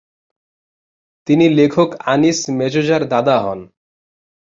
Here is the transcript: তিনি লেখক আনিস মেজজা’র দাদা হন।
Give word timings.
তিনি 1.27 1.45
লেখক 1.49 1.89
আনিস 2.05 2.39
মেজজা’র 2.57 3.03
দাদা 3.07 3.35
হন। 3.41 3.59